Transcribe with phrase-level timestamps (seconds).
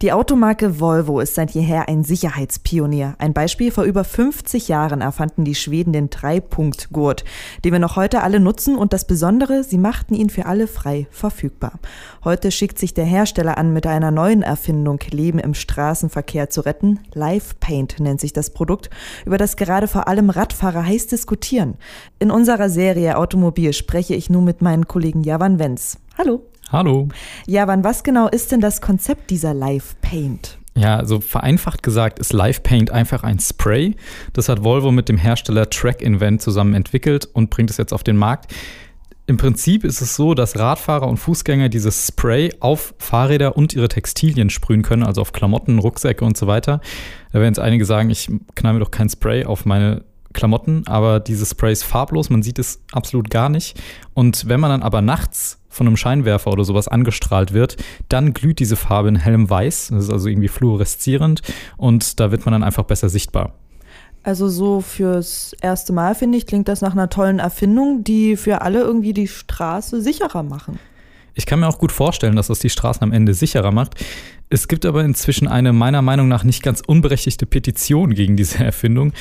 [0.00, 3.16] Die Automarke Volvo ist seit jeher ein Sicherheitspionier.
[3.18, 7.24] Ein Beispiel, vor über 50 Jahren erfanden die Schweden den Dreipunktgurt,
[7.64, 11.08] den wir noch heute alle nutzen und das Besondere, sie machten ihn für alle frei
[11.10, 11.80] verfügbar.
[12.22, 17.00] Heute schickt sich der Hersteller an, mit einer neuen Erfindung Leben im Straßenverkehr zu retten.
[17.12, 18.90] Live Paint nennt sich das Produkt,
[19.26, 21.74] über das gerade vor allem Radfahrer heiß diskutieren.
[22.20, 25.98] In unserer Serie Automobil spreche ich nun mit meinen Kollegen Javan Wenz.
[26.16, 26.44] Hallo.
[26.70, 27.08] Hallo.
[27.46, 30.58] Ja, wann was genau ist denn das Konzept dieser Live Paint?
[30.74, 33.96] Ja, also vereinfacht gesagt ist Live Paint einfach ein Spray.
[34.34, 38.04] Das hat Volvo mit dem Hersteller Track Invent zusammen entwickelt und bringt es jetzt auf
[38.04, 38.54] den Markt.
[39.26, 43.88] Im Prinzip ist es so, dass Radfahrer und Fußgänger dieses Spray auf Fahrräder und ihre
[43.88, 46.80] Textilien sprühen können, also auf Klamotten, Rucksäcke und so weiter.
[47.32, 51.20] Da werden jetzt einige sagen, ich knall mir doch kein Spray auf meine Klamotten, aber
[51.20, 53.80] dieses Spray ist farblos, man sieht es absolut gar nicht.
[54.14, 57.76] Und wenn man dann aber nachts von einem Scheinwerfer oder sowas angestrahlt wird,
[58.08, 59.88] dann glüht diese Farbe in hellem Weiß.
[59.92, 61.42] Das ist also irgendwie fluoreszierend
[61.76, 63.54] und da wird man dann einfach besser sichtbar.
[64.22, 68.60] Also so fürs erste Mal finde ich, klingt das nach einer tollen Erfindung, die für
[68.62, 70.78] alle irgendwie die Straße sicherer machen.
[71.34, 73.94] Ich kann mir auch gut vorstellen, dass das die Straßen am Ende sicherer macht.
[74.50, 79.12] Es gibt aber inzwischen eine meiner Meinung nach nicht ganz unberechtigte Petition gegen diese Erfindung.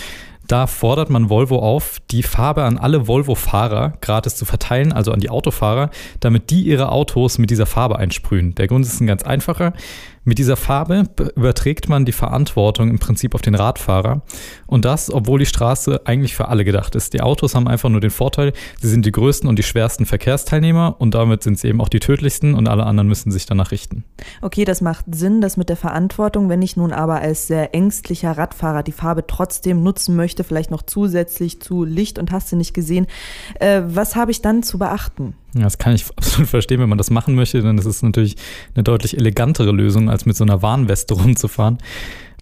[0.47, 5.19] Da fordert man Volvo auf, die Farbe an alle Volvo-Fahrer gratis zu verteilen, also an
[5.19, 5.89] die Autofahrer,
[6.21, 8.55] damit die ihre Autos mit dieser Farbe einsprühen.
[8.55, 9.73] Der Grund ist ein ganz einfacher.
[10.27, 11.03] Mit dieser Farbe
[11.37, 14.23] überträgt man die Verantwortung im Prinzip auf den Radfahrer.
[14.65, 17.13] Und das, obwohl die Straße eigentlich für alle gedacht ist.
[17.13, 20.97] Die Autos haben einfach nur den Vorteil, sie sind die größten und die schwersten Verkehrsteilnehmer
[20.99, 24.03] und damit sind sie eben auch die tödlichsten und alle anderen müssen sich danach richten.
[24.41, 26.49] Okay, das macht Sinn, das mit der Verantwortung.
[26.49, 30.83] Wenn ich nun aber als sehr ängstlicher Radfahrer die Farbe trotzdem nutzen möchte, vielleicht noch
[30.83, 33.07] zusätzlich zu Licht und hast du nicht gesehen,
[33.59, 35.35] äh, was habe ich dann zu beachten?
[35.53, 38.35] Das kann ich absolut verstehen, wenn man das machen möchte, denn das ist natürlich
[38.75, 41.79] eine deutlich elegantere Lösung, als mit so einer Warnweste rumzufahren.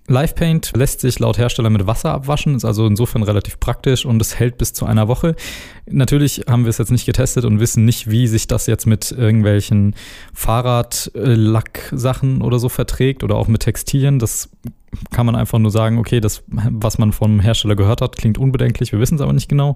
[0.07, 4.21] Live Paint lässt sich laut Hersteller mit Wasser abwaschen, ist also insofern relativ praktisch und
[4.21, 5.35] es hält bis zu einer Woche.
[5.87, 9.11] Natürlich haben wir es jetzt nicht getestet und wissen nicht, wie sich das jetzt mit
[9.11, 9.95] irgendwelchen
[10.33, 14.19] Fahrradlacksachen oder so verträgt oder auch mit Textilien.
[14.19, 14.51] Das
[15.11, 18.91] kann man einfach nur sagen, okay, das, was man vom Hersteller gehört hat, klingt unbedenklich,
[18.91, 19.75] wir wissen es aber nicht genau.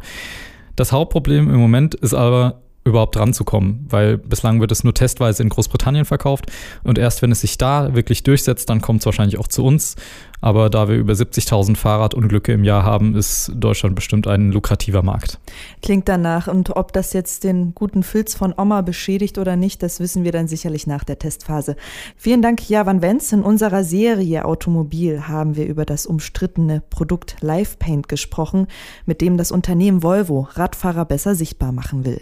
[0.75, 5.49] Das Hauptproblem im Moment ist aber überhaupt ranzukommen, weil bislang wird es nur testweise in
[5.49, 6.45] Großbritannien verkauft
[6.83, 9.95] und erst wenn es sich da wirklich durchsetzt, dann kommt es wahrscheinlich auch zu uns.
[10.41, 15.39] Aber da wir über 70.000 Fahrradunglücke im Jahr haben, ist Deutschland bestimmt ein lukrativer Markt.
[15.81, 16.47] Klingt danach.
[16.47, 20.31] Und ob das jetzt den guten Filz von Oma beschädigt oder nicht, das wissen wir
[20.31, 21.75] dann sicherlich nach der Testphase.
[22.15, 23.31] Vielen Dank, Javan Wenz.
[23.33, 28.67] In unserer Serie Automobil haben wir über das umstrittene Produkt Live Paint gesprochen,
[29.05, 32.21] mit dem das Unternehmen Volvo Radfahrer besser sichtbar machen will.